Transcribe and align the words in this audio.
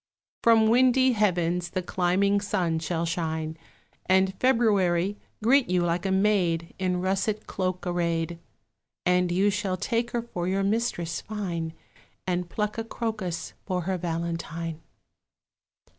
From 0.41 0.65
windy 0.67 1.11
heavens 1.11 1.69
the 1.69 1.83
climbing 1.83 2.41
sun 2.41 2.79
shall 2.79 3.05
shine, 3.05 3.55
And 4.07 4.33
February 4.39 5.15
greet 5.43 5.69
you 5.69 5.83
like 5.83 6.07
a 6.07 6.11
maid 6.11 6.73
In 6.79 7.01
russet 7.01 7.45
cloak 7.45 7.85
array'd; 7.85 8.39
And 9.05 9.31
you 9.31 9.51
shall 9.51 9.77
take 9.77 10.09
her 10.09 10.23
for 10.23 10.47
your 10.47 10.63
mistress 10.63 11.21
fine, 11.21 11.73
And 12.25 12.49
pluck 12.49 12.79
a 12.79 12.83
crocus 12.83 13.53
for 13.67 13.81
her 13.81 13.99
valentine. 13.99 14.81